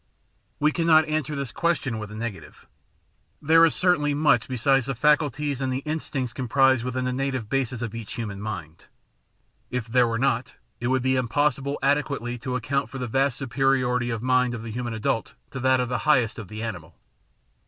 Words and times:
We 0.59 0.71
cannot 0.71 1.07
answer 1.07 1.35
this 1.35 1.51
question 1.51 1.99
with 1.99 2.09
a 2.09 2.15
negative. 2.15 2.65
There 3.39 3.63
is 3.65 3.75
certainly 3.75 4.15
much 4.15 4.47
beside 4.47 4.81
the 4.85 4.95
faculties 4.95 5.61
and 5.61 5.71
the 5.71 5.83
instincts 5.85 6.33
com 6.33 6.47
prised 6.47 6.83
within 6.83 7.05
the 7.05 7.13
native 7.13 7.49
basis 7.51 7.83
of 7.83 7.93
each 7.93 8.13
human 8.15 8.41
mind. 8.41 8.85
If 9.69 9.85
there 9.85 10.07
were 10.07 10.17
not, 10.17 10.55
it 10.79 10.87
would 10.87 11.03
be 11.03 11.17
impossible 11.17 11.77
adequately 11.83 12.39
to 12.39 12.55
account 12.55 12.89
for 12.89 12.97
the 12.97 13.05
vast 13.05 13.37
superiority 13.37 14.09
of 14.09 14.23
mind 14.23 14.55
of 14.55 14.63
the 14.63 14.73
himian 14.73 14.95
adult 14.95 15.35
to 15.51 15.59
that 15.59 15.79
of 15.79 15.87
the 15.87 15.99
highest 15.99 16.39
of 16.39 16.47
the 16.47 16.63
animal. 16.63 16.95